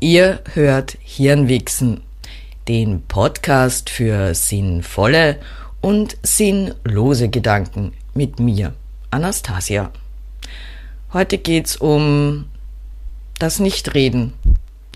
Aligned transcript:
Ihr 0.00 0.40
hört 0.52 0.98
Hirnwichsen, 1.00 2.02
den 2.68 3.00
Podcast 3.06 3.88
für 3.88 4.34
sinnvolle 4.34 5.38
und 5.80 6.18
sinnlose 6.22 7.30
Gedanken 7.30 7.94
mit 8.12 8.38
mir, 8.38 8.74
Anastasia. 9.10 9.90
Heute 11.14 11.38
geht's 11.38 11.76
um 11.76 12.44
das 13.38 13.58
Nichtreden, 13.58 14.34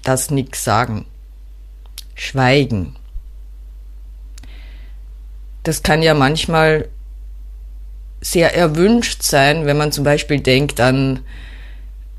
das 0.03 0.31
Nix 0.31 0.64
sagen, 0.64 1.07
Schweigen. 2.14 2.95
Das 5.62 5.82
kann 5.82 6.03
ja 6.03 6.12
manchmal 6.12 6.91
sehr 8.21 8.55
erwünscht 8.55 9.23
sein, 9.23 9.64
wenn 9.64 9.79
man 9.79 9.93
zum 9.93 10.05
Beispiel 10.05 10.41
denkt 10.41 10.79
an 10.79 11.21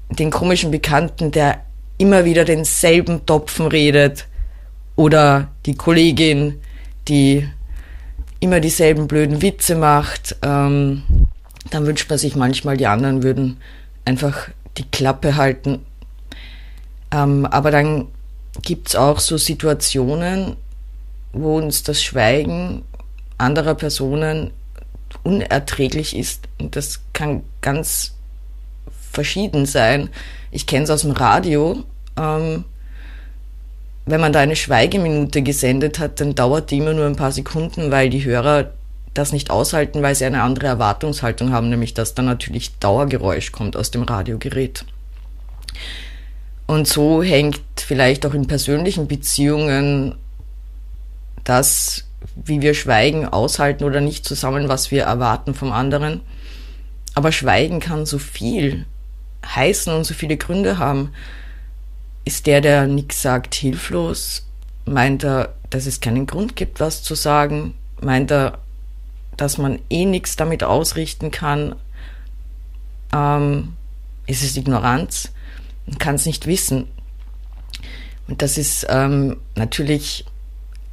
den 0.10 0.32
komischen 0.32 0.72
Bekannten, 0.72 1.32
der 1.32 1.64
immer 2.02 2.26
wieder 2.26 2.46
denselben 2.46 3.26
Topfen 3.28 3.68
redet 3.68 4.28
oder 4.96 5.50
die 5.68 5.76
Kollegin, 5.76 6.60
die 7.08 7.48
immer 8.40 8.60
dieselben 8.60 9.08
blöden 9.08 9.44
Witze 9.44 9.76
macht, 9.76 10.36
ähm, 10.42 11.04
dann 11.70 11.86
wünscht 11.86 12.10
man 12.10 12.18
sich 12.18 12.36
manchmal, 12.36 12.76
die 12.76 12.88
anderen 12.88 13.22
würden 13.22 13.58
einfach 14.04 14.50
die 14.78 14.90
Klappe 14.90 15.36
halten. 15.36 15.86
Ähm, 17.12 17.46
aber 17.46 17.70
dann 17.70 18.08
gibt 18.64 18.90
es 18.90 18.96
auch 18.96 19.20
so 19.20 19.38
Situationen, 19.38 20.56
wo 21.34 21.58
uns 21.58 21.84
das 21.84 22.02
Schweigen 22.02 22.82
anderer 23.38 23.76
Personen 23.76 24.52
unerträglich 25.24 26.18
ist. 26.18 26.48
Und 26.60 26.76
das 26.76 27.02
kann 27.14 27.44
ganz 27.62 28.16
verschieden 29.12 29.66
sein. 29.66 30.10
Ich 30.52 30.66
kenne 30.66 30.84
es 30.84 30.90
aus 30.90 31.02
dem 31.02 31.12
Radio. 31.12 31.84
Ähm, 32.18 32.66
wenn 34.06 34.22
man 34.22 34.34
da 34.34 34.40
eine 34.40 34.56
Schweigeminute 34.56 35.42
gesendet 35.42 36.00
hat, 36.00 36.20
dann 36.20 36.36
dauert 36.36 36.72
die 36.72 36.78
immer 36.78 36.94
nur 36.94 37.06
ein 37.06 37.16
paar 37.16 37.32
Sekunden, 37.32 37.92
weil 37.92 38.10
die 38.10 38.24
Hörer 38.24 38.72
das 39.14 39.32
nicht 39.32 39.52
aushalten, 39.52 40.02
weil 40.02 40.16
sie 40.16 40.26
eine 40.26 40.42
andere 40.42 40.68
Erwartungshaltung 40.68 41.52
haben, 41.52 41.70
nämlich 41.70 41.94
dass 41.94 42.16
dann 42.16 42.26
natürlich 42.26 42.78
Dauergeräusch 42.80 43.52
kommt 43.52 43.76
aus 43.76 43.92
dem 43.92 44.04
Radiogerät. 44.04 44.86
Und 46.66 46.88
so 46.88 47.22
hängt 47.22 47.62
vielleicht 47.76 48.26
auch 48.26 48.34
in 48.34 48.48
persönlichen 48.48 49.08
Beziehungen 49.08 50.16
das, 51.44 52.06
wie 52.36 52.62
wir 52.62 52.74
Schweigen 52.74 53.28
aushalten 53.28 53.84
oder 53.84 54.00
nicht 54.00 54.26
zusammen, 54.26 54.70
was 54.70 54.92
wir 54.92 55.04
erwarten 55.04 55.54
vom 55.54 55.74
anderen. 55.74 56.22
Aber 57.14 57.32
Schweigen 57.34 57.82
kann 57.82 58.06
so 58.06 58.18
viel 58.18 58.86
heißen 59.46 59.94
und 59.94 60.04
so 60.04 60.14
viele 60.14 60.38
Gründe 60.38 60.78
haben. 60.78 61.14
Ist 62.26 62.48
der, 62.48 62.62
der 62.62 62.88
nichts 62.88 63.22
sagt, 63.22 63.56
hilflos? 63.56 64.46
Meint 64.86 65.24
er, 65.24 65.54
dass 65.70 65.86
es 65.86 66.02
keinen 66.02 66.28
Grund 66.28 66.56
gibt, 66.56 66.80
was 66.80 67.04
zu 67.04 67.16
sagen? 67.16 67.74
Meint 68.02 68.32
er, 68.32 68.60
dass 69.38 69.58
man 69.58 69.80
eh 69.90 70.06
nichts 70.06 70.36
damit 70.36 70.64
ausrichten 70.64 71.32
kann? 71.32 71.76
Ähm, 73.14 73.74
ist 74.28 74.44
es 74.44 74.58
Ignoranz? 74.58 75.32
Man 75.88 75.98
kann 75.98 76.16
es 76.16 76.26
nicht 76.26 76.46
wissen. 76.46 76.88
Und 78.28 78.42
das 78.42 78.58
ist 78.58 78.86
ähm, 78.90 79.38
natürlich 79.56 80.26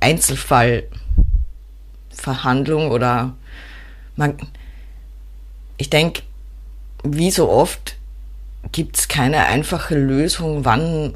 Einzelfallverhandlung 0.00 2.91
oder 2.91 3.34
man, 4.16 4.36
ich 5.76 5.91
denke, 5.91 6.22
wie 7.04 7.30
so 7.30 7.48
oft 7.48 7.96
gibt 8.72 8.98
es 8.98 9.08
keine 9.08 9.47
einfache 9.47 9.97
Lösung, 9.97 10.64
wann 10.64 11.14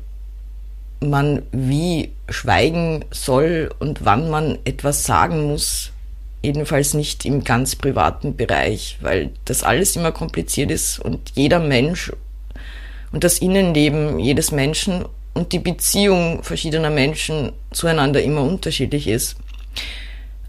man 1.00 1.42
wie 1.52 2.12
schweigen 2.28 3.04
soll 3.10 3.70
und 3.78 4.04
wann 4.04 4.30
man 4.30 4.58
etwas 4.64 5.04
sagen 5.04 5.48
muss. 5.48 5.90
Jedenfalls 6.42 6.94
nicht 6.94 7.24
im 7.24 7.44
ganz 7.44 7.76
privaten 7.76 8.36
Bereich, 8.36 8.98
weil 9.00 9.30
das 9.44 9.62
alles 9.62 9.94
immer 9.94 10.12
kompliziert 10.12 10.70
ist 10.70 10.98
und 10.98 11.32
jeder 11.34 11.60
Mensch 11.60 12.12
und 13.12 13.24
das 13.24 13.38
Innenleben 13.38 14.18
jedes 14.18 14.50
Menschen 14.50 15.04
und 15.34 15.52
die 15.52 15.58
Beziehung 15.58 16.42
verschiedener 16.42 16.90
Menschen 16.90 17.52
zueinander 17.70 18.22
immer 18.22 18.42
unterschiedlich 18.42 19.06
ist. 19.06 19.36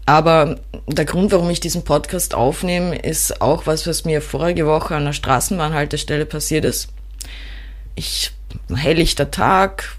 Aber 0.06 0.56
der 0.86 1.04
Grund, 1.06 1.32
warum 1.32 1.48
ich 1.48 1.60
diesen 1.60 1.84
Podcast 1.84 2.34
aufnehme, 2.34 2.96
ist 2.96 3.40
auch 3.40 3.66
was, 3.66 3.86
was 3.86 4.04
mir 4.04 4.20
vorige 4.20 4.66
Woche 4.66 4.96
an 4.96 5.06
der 5.06 5.14
Straßenbahnhaltestelle 5.14 6.26
passiert 6.26 6.64
ist. 6.64 6.93
Ich, 7.94 8.32
helllichter 8.74 9.30
Tag, 9.30 9.96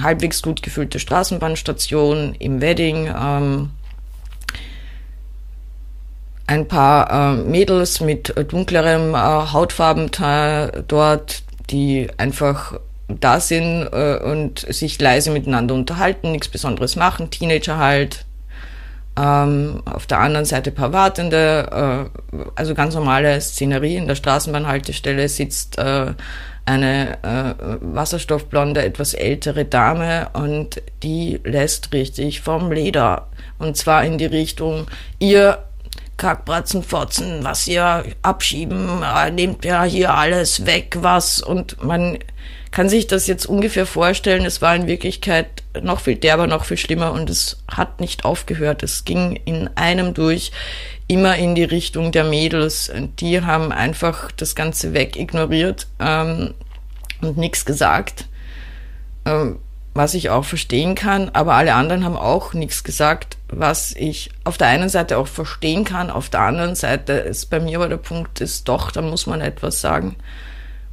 halbwegs 0.00 0.42
gut 0.42 0.62
gefüllte 0.62 0.98
Straßenbahnstation 0.98 2.34
im 2.38 2.60
Wedding, 2.60 3.06
ähm, 3.06 3.70
ein 6.46 6.66
paar 6.66 7.10
äh, 7.10 7.36
Mädels 7.36 8.00
mit 8.00 8.34
dunklerem 8.50 9.14
äh, 9.14 9.18
Hautfarben 9.18 10.10
dort, 10.88 11.42
die 11.70 12.08
einfach 12.16 12.78
da 13.08 13.40
sind 13.40 13.88
äh, 13.92 14.18
und 14.22 14.60
sich 14.60 15.00
leise 15.00 15.30
miteinander 15.30 15.74
unterhalten, 15.74 16.32
nichts 16.32 16.48
Besonderes 16.48 16.96
machen, 16.96 17.30
Teenager 17.30 17.78
halt, 17.78 18.24
ähm, 19.18 19.82
auf 19.84 20.06
der 20.06 20.20
anderen 20.20 20.44
Seite 20.44 20.70
ein 20.70 20.76
paar 20.76 20.92
Wartende, 20.92 22.10
äh, 22.32 22.36
also 22.54 22.74
ganz 22.74 22.94
normale 22.94 23.40
Szenerie. 23.40 23.96
In 23.96 24.06
der 24.06 24.14
Straßenbahnhaltestelle 24.14 25.28
sitzt 25.28 25.78
äh, 25.78 26.14
eine 26.68 27.18
äh, 27.22 27.54
wasserstoffblonde, 27.80 28.84
etwas 28.84 29.14
ältere 29.14 29.64
Dame 29.64 30.28
und 30.34 30.82
die 31.02 31.40
lässt 31.42 31.92
richtig 31.92 32.42
vom 32.42 32.70
Leder. 32.70 33.28
Und 33.58 33.76
zwar 33.76 34.04
in 34.04 34.18
die 34.18 34.26
Richtung, 34.26 34.86
ihr 35.18 35.64
Kackbratzen, 36.18 36.82
Fotzen, 36.82 37.42
was 37.42 37.66
ihr 37.66 38.04
abschieben, 38.22 39.02
äh, 39.02 39.30
nehmt 39.30 39.64
ja 39.64 39.84
hier 39.84 40.14
alles 40.14 40.66
weg, 40.66 40.98
was. 41.00 41.40
Und 41.40 41.82
man 41.82 42.18
kann 42.70 42.88
sich 42.88 43.06
das 43.06 43.26
jetzt 43.26 43.46
ungefähr 43.46 43.86
vorstellen. 43.86 44.44
Es 44.44 44.60
war 44.60 44.74
in 44.74 44.86
Wirklichkeit 44.86 45.46
noch 45.80 46.00
viel 46.00 46.16
derber, 46.16 46.46
noch 46.46 46.64
viel 46.64 46.76
schlimmer 46.76 47.12
und 47.12 47.30
es 47.30 47.58
hat 47.68 48.00
nicht 48.00 48.24
aufgehört. 48.24 48.82
Es 48.82 49.04
ging 49.04 49.38
in 49.44 49.70
einem 49.76 50.14
durch 50.14 50.52
immer 51.06 51.36
in 51.36 51.54
die 51.54 51.64
Richtung 51.64 52.12
der 52.12 52.24
Mädels. 52.24 52.92
Die 53.20 53.42
haben 53.42 53.72
einfach 53.72 54.30
das 54.32 54.54
Ganze 54.54 54.92
weg 54.92 55.16
ignoriert 55.16 55.86
ähm, 55.98 56.54
und 57.20 57.38
nichts 57.38 57.64
gesagt. 57.64 58.26
Ähm, 59.24 59.58
was 59.94 60.14
ich 60.14 60.30
auch 60.30 60.44
verstehen 60.44 60.94
kann, 60.94 61.28
aber 61.30 61.54
alle 61.54 61.74
anderen 61.74 62.04
haben 62.04 62.16
auch 62.16 62.54
nichts 62.54 62.84
gesagt, 62.84 63.36
was 63.48 63.92
ich 63.96 64.30
auf 64.44 64.56
der 64.56 64.68
einen 64.68 64.88
Seite 64.88 65.18
auch 65.18 65.26
verstehen 65.26 65.84
kann, 65.84 66.08
auf 66.08 66.28
der 66.28 66.40
anderen 66.40 66.76
Seite 66.76 67.14
ist 67.14 67.46
bei 67.46 67.58
mir 67.58 67.78
aber 67.78 67.88
der 67.88 67.96
Punkt 67.96 68.40
ist 68.40 68.68
doch, 68.68 68.92
da 68.92 69.02
muss 69.02 69.26
man 69.26 69.40
etwas 69.40 69.80
sagen. 69.80 70.14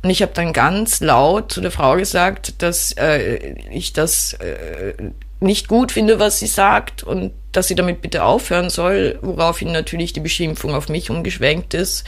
Und 0.05 0.11
ich 0.11 0.21
habe 0.21 0.33
dann 0.35 0.53
ganz 0.53 1.01
laut 1.01 1.51
zu 1.51 1.61
der 1.61 1.71
Frau 1.71 1.95
gesagt, 1.95 2.61
dass 2.61 2.91
äh, 2.91 3.55
ich 3.71 3.91
das 3.91 4.33
äh, 4.33 4.93
nicht 5.39 5.67
gut 5.67 5.91
finde, 5.91 6.19
was 6.19 6.37
sie 6.37 6.45
sagt 6.45 7.01
und 7.01 7.31
dass 7.51 7.69
sie 7.69 7.73
damit 7.73 8.03
bitte 8.03 8.23
aufhören 8.23 8.69
soll, 8.69 9.17
woraufhin 9.23 9.71
natürlich 9.71 10.13
die 10.13 10.19
Beschimpfung 10.19 10.75
auf 10.75 10.89
mich 10.89 11.09
umgeschwenkt 11.09 11.73
ist. 11.73 12.03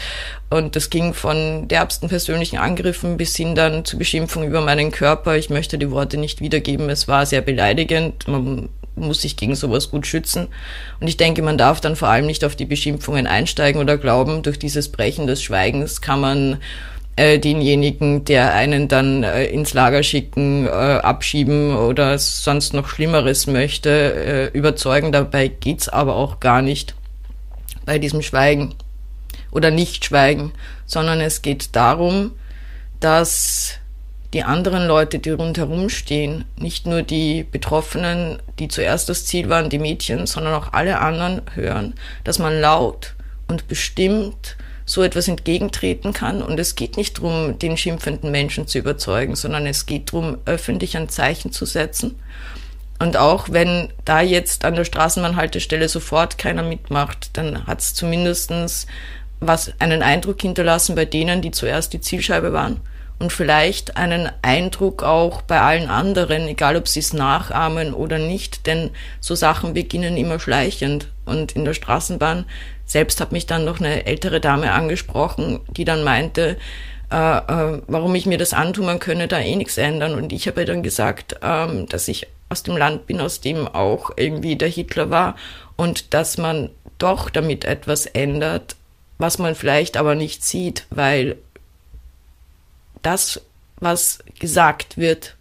Und 0.52 0.75
das 0.75 0.91
ging 0.91 1.16
von 1.16 1.68
derbsten 1.68 2.08
persönlichen 2.08 2.59
Angriffen 2.59 3.18
bis 3.18 3.35
hin 3.35 3.56
dann 3.56 3.84
zu 3.84 3.97
Beschimpfung 3.97 4.44
über 4.44 4.62
meinen 4.62 4.91
Körper. 4.91 5.35
Ich 5.35 5.50
möchte 5.50 5.79
die 5.79 5.90
Worte 5.90 6.18
nicht 6.18 6.40
wiedergeben. 6.40 6.91
Es 6.91 7.08
war 7.08 7.25
sehr 7.25 7.41
beleidigend. 7.41 8.28
Man 8.28 8.69
muss 8.94 9.24
sich 9.24 9.38
gegen 9.38 9.56
sowas 9.56 9.90
gut 9.90 10.06
schützen. 10.06 10.50
Und 11.00 11.08
ich 11.08 11.18
denke, 11.18 11.41
man 11.41 11.58
darf 11.58 11.81
dann 11.81 11.96
vor 11.96 12.09
allem 12.09 12.28
nicht 12.28 12.46
auf 12.46 12.56
die 12.56 12.66
Beschimpfungen 12.66 13.25
einsteigen 13.25 13.81
oder 13.81 13.97
glauben, 13.97 14.44
durch 14.44 14.59
dieses 14.59 14.91
Brechen 14.91 15.25
des 15.25 15.41
Schweigens 15.41 16.00
kann 16.00 16.22
man 16.22 16.58
äh, 17.17 17.39
denjenigen, 17.39 18.23
der 18.25 18.53
einen 18.53 18.88
dann 18.88 19.23
äh, 19.23 19.45
ins 19.45 19.73
Lager 19.73 20.03
schicken, 20.03 20.67
äh, 20.67 20.69
abschieben 20.69 21.75
oder 21.75 22.17
sonst 22.19 22.73
noch 22.73 22.87
Schlimmeres 22.87 23.47
möchte, 23.47 24.52
äh, 24.53 24.58
überzeugen. 24.58 25.11
Dabei 25.11 25.47
geht's 25.47 25.90
aber 25.90 26.16
auch 26.16 26.40
gar 26.40 26.61
nicht 26.61 26.96
bei 27.85 27.97
diesem 27.97 28.22
Schweigen 28.22 28.75
oder 29.52 29.72
Nicht-Schweigen, 29.72 30.52
sondern 30.85 31.19
es 31.19 31.41
geht 31.41 31.75
darum, 31.75 32.31
dass 32.99 33.79
die 34.34 34.43
anderen 34.43 34.85
Leute, 34.85 35.17
die 35.17 35.31
rundherum 35.31 35.90
stehen, 35.90 36.46
nicht 36.58 36.85
nur 36.85 37.02
die 37.02 37.43
Betroffenen, 37.43 38.40
die 38.59 38.67
zuerst 38.67 39.09
das 39.09 39.25
Ziel 39.25 39.49
waren, 39.49 39.70
die 39.70 39.79
Mädchen, 39.79 40.28
sondern 40.28 40.53
auch 40.53 40.73
alle 40.73 40.99
anderen 40.99 41.41
hören, 41.55 41.96
dass 42.23 42.37
man 42.37 42.59
laut 42.59 43.16
und 43.47 43.67
bestimmt 43.67 44.58
so 44.87 45.03
etwas 45.03 45.28
entgegentreten 45.28 46.13
kann. 46.13 46.41
Und 46.41 46.59
es 46.59 46.75
geht 46.75 46.97
nicht 46.97 47.19
darum, 47.19 47.59
den 47.59 47.78
schimpfenden 47.78 48.31
Menschen 48.31 48.66
zu 48.66 48.79
überzeugen, 48.79 49.35
sondern 49.35 49.67
es 49.67 49.85
geht 49.85 50.11
darum, 50.11 50.37
öffentlich 50.45 50.97
ein 50.97 51.09
Zeichen 51.09 51.51
zu 51.51 51.66
setzen. 51.66 52.17
Und 52.97 53.17
auch 53.17 53.49
wenn 53.51 53.89
da 54.05 54.22
jetzt 54.22 54.66
an 54.66 54.73
der 54.73 54.85
Straßenbahnhaltestelle 54.85 55.87
sofort 55.87 56.39
keiner 56.39 56.63
mitmacht, 56.63 57.29
dann 57.34 57.67
hat 57.67 57.81
es 57.81 57.93
zumindestens 57.93 58.87
was 59.39 59.72
einen 59.78 60.01
Eindruck 60.01 60.41
hinterlassen 60.41 60.95
bei 60.95 61.05
denen, 61.05 61.43
die 61.43 61.51
zuerst 61.51 61.93
die 61.93 62.01
Zielscheibe 62.01 62.53
waren 62.53 62.81
und 63.19 63.34
vielleicht 63.34 63.97
einen 63.97 64.29
Eindruck 64.41 65.03
auch 65.03 65.41
bei 65.41 65.59
allen 65.59 65.90
anderen, 65.90 66.47
egal 66.47 66.75
ob 66.75 66.87
sie 66.87 66.99
es 66.99 67.14
nachahmen 67.14 67.93
oder 67.93 68.19
nicht, 68.19 68.67
denn 68.67 68.91
so 69.19 69.34
Sachen 69.34 69.73
beginnen 69.73 70.17
immer 70.17 70.40
schleichend. 70.40 71.08
Und 71.25 71.53
in 71.53 71.66
der 71.66 71.73
Straßenbahn 71.73 72.46
selbst 72.85 73.19
hat 73.19 73.31
mich 73.31 73.47
dann 73.47 73.66
noch 73.66 73.79
eine 73.79 74.05
ältere 74.05 74.40
Dame 74.40 74.72
angesprochen, 74.72 75.59
die 75.69 75.84
dann 75.84 76.03
meinte, 76.03 76.58
äh, 77.11 77.37
äh, 77.37 77.81
warum 77.87 78.14
ich 78.16 78.25
mir 78.25 78.37
das 78.37 78.53
antue, 78.53 78.85
man 78.85 78.99
könne 78.99 79.28
da 79.28 79.40
eh 79.40 79.55
nichts 79.55 79.78
ändern. 79.78 80.13
Und 80.13 80.31
ich 80.31 80.47
habe 80.47 80.66
dann 80.66 80.84
gesagt, 80.84 81.37
ähm, 81.41 81.87
dass 81.90 82.08
ich 82.08 82.28
aus 82.49 82.63
dem 82.63 82.78
Land 82.78 83.08
bin, 83.08 83.20
aus 83.20 83.41
dem 83.41 83.67
auch 83.67 84.11
irgendwie 84.16 84.55
der 84.55 84.70
Hitler 84.70 85.09
war 85.09 85.35
und 85.75 86.13
dass 86.13 86.37
man 86.37 86.70
doch 86.97 87.29
damit 87.29 87.66
etwas 87.66 88.05
ändert, 88.05 88.75
was 89.17 89.37
man 89.37 89.55
vielleicht 89.55 89.97
aber 89.97 90.16
nicht 90.16 90.43
sieht, 90.43 90.85
weil 90.90 91.37
das, 93.08 93.42
was 93.80 94.20
gesagt 94.38 94.98
wird, 94.98 95.38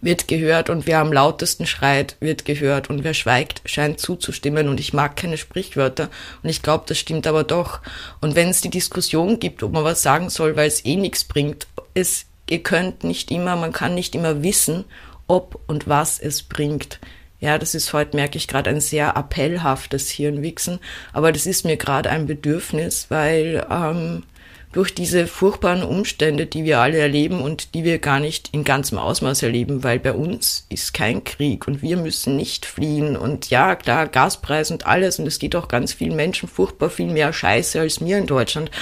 wird 0.00 0.26
gehört 0.28 0.68
und 0.68 0.86
wer 0.86 0.98
am 0.98 1.12
lautesten 1.12 1.66
schreit, 1.66 2.16
wird 2.18 2.44
gehört 2.44 2.90
und 2.90 3.04
wer 3.04 3.14
schweigt, 3.14 3.62
scheint 3.64 4.00
zuzustimmen 4.00 4.68
und 4.68 4.80
ich 4.80 4.92
mag 4.92 5.16
keine 5.16 5.38
Sprichwörter 5.38 6.10
und 6.42 6.50
ich 6.50 6.62
glaube, 6.62 6.84
das 6.88 6.98
stimmt 6.98 7.28
aber 7.28 7.44
doch. 7.44 7.80
Und 8.20 8.34
wenn 8.34 8.48
es 8.48 8.60
die 8.60 8.70
Diskussion 8.70 9.38
gibt, 9.38 9.62
ob 9.62 9.72
man 9.72 9.84
was 9.84 10.02
sagen 10.02 10.30
soll, 10.30 10.56
weil 10.56 10.66
es 10.66 10.84
eh 10.84 10.96
nichts 10.96 11.24
bringt, 11.24 11.68
es, 11.94 12.26
ihr 12.50 12.62
könnt 12.62 13.04
nicht 13.04 13.30
immer, 13.30 13.54
man 13.54 13.72
kann 13.72 13.94
nicht 13.94 14.16
immer 14.16 14.42
wissen, 14.42 14.84
ob 15.28 15.60
und 15.68 15.88
was 15.88 16.18
es 16.18 16.42
bringt. 16.42 16.98
Ja, 17.40 17.58
das 17.58 17.74
ist 17.74 17.92
heute, 17.92 18.16
merke 18.16 18.36
ich 18.36 18.48
gerade, 18.48 18.70
ein 18.70 18.80
sehr 18.80 19.16
appellhaftes 19.16 20.10
Hirnwichsen, 20.10 20.80
aber 21.12 21.30
das 21.30 21.46
ist 21.46 21.64
mir 21.64 21.76
gerade 21.76 22.10
ein 22.10 22.26
Bedürfnis, 22.26 23.06
weil 23.10 23.64
ähm, 23.70 24.24
durch 24.74 24.92
diese 24.92 25.28
furchtbaren 25.28 25.84
Umstände, 25.84 26.46
die 26.46 26.64
wir 26.64 26.80
alle 26.80 26.98
erleben 26.98 27.40
und 27.40 27.74
die 27.74 27.84
wir 27.84 28.00
gar 28.00 28.18
nicht 28.18 28.48
in 28.50 28.64
ganzem 28.64 28.98
Ausmaß 28.98 29.44
erleben, 29.44 29.84
weil 29.84 30.00
bei 30.00 30.12
uns 30.12 30.66
ist 30.68 30.92
kein 30.92 31.22
Krieg 31.22 31.68
und 31.68 31.80
wir 31.80 31.96
müssen 31.96 32.36
nicht 32.36 32.66
fliehen 32.66 33.16
und 33.16 33.50
ja, 33.50 33.76
klar, 33.76 34.08
Gaspreis 34.08 34.72
und 34.72 34.84
alles 34.84 35.20
und 35.20 35.28
es 35.28 35.38
geht 35.38 35.54
auch 35.54 35.68
ganz 35.68 35.92
vielen 35.92 36.16
Menschen 36.16 36.48
furchtbar 36.48 36.90
viel 36.90 37.06
mehr 37.06 37.32
Scheiße 37.32 37.80
als 37.80 38.00
mir 38.00 38.18
in 38.18 38.26
Deutschland. 38.26 38.72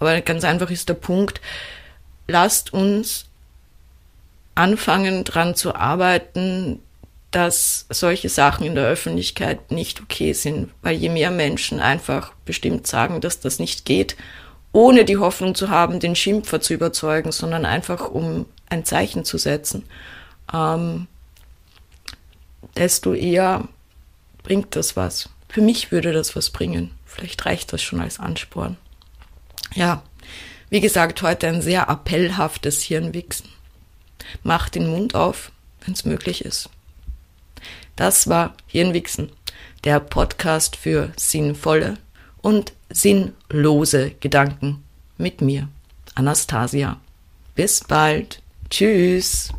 Aber 0.00 0.18
ganz 0.22 0.42
einfach 0.42 0.70
ist 0.70 0.88
der 0.88 0.94
Punkt, 0.94 1.42
lasst 2.26 2.72
uns 2.72 3.26
anfangen 4.54 5.24
dran 5.24 5.54
zu 5.54 5.74
arbeiten, 5.74 6.80
dass 7.30 7.84
solche 7.90 8.30
Sachen 8.30 8.64
in 8.64 8.74
der 8.74 8.86
Öffentlichkeit 8.86 9.70
nicht 9.70 10.00
okay 10.00 10.32
sind, 10.32 10.70
weil 10.80 10.96
je 10.96 11.10
mehr 11.10 11.30
Menschen 11.30 11.78
einfach 11.78 12.32
bestimmt 12.46 12.86
sagen, 12.86 13.20
dass 13.20 13.40
das 13.40 13.58
nicht 13.58 13.84
geht, 13.84 14.16
ohne 14.72 15.04
die 15.04 15.18
Hoffnung 15.18 15.54
zu 15.54 15.68
haben, 15.68 16.00
den 16.00 16.16
Schimpfer 16.16 16.60
zu 16.60 16.74
überzeugen, 16.74 17.30
sondern 17.30 17.64
einfach 17.66 18.10
um 18.10 18.46
ein 18.68 18.84
Zeichen 18.84 19.24
zu 19.24 19.38
setzen, 19.38 19.84
ähm, 20.52 21.06
desto 22.76 23.12
eher 23.12 23.68
bringt 24.42 24.74
das 24.76 24.96
was. 24.96 25.28
Für 25.48 25.60
mich 25.60 25.92
würde 25.92 26.12
das 26.12 26.34
was 26.34 26.50
bringen. 26.50 26.92
Vielleicht 27.04 27.44
reicht 27.44 27.72
das 27.72 27.82
schon 27.82 28.00
als 28.00 28.18
Ansporn. 28.18 28.78
Ja, 29.74 30.02
wie 30.70 30.80
gesagt, 30.80 31.20
heute 31.20 31.48
ein 31.48 31.60
sehr 31.60 31.90
appellhaftes 31.90 32.80
Hirnwichsen. 32.82 33.50
Macht 34.42 34.74
den 34.74 34.88
Mund 34.88 35.14
auf, 35.14 35.52
wenn 35.84 35.92
es 35.92 36.06
möglich 36.06 36.44
ist. 36.44 36.70
Das 37.96 38.28
war 38.28 38.54
Hirnwichsen, 38.66 39.30
der 39.84 40.00
Podcast 40.00 40.76
für 40.76 41.12
sinnvolle 41.16 41.98
und 42.42 42.72
sinnlose 42.90 44.12
Gedanken 44.20 44.82
mit 45.16 45.40
mir, 45.40 45.68
Anastasia. 46.14 47.00
Bis 47.54 47.82
bald. 47.84 48.42
Tschüss. 48.68 49.52